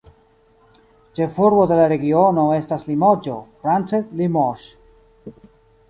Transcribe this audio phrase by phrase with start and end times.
[1.19, 4.69] Ĉefurbo de la regiono estas Limoĝo, france "Limoges".